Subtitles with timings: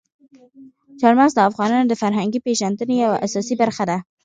[0.99, 3.97] چار مغز د افغانانو د فرهنګي پیژندنې یوه اساسي برخه ده.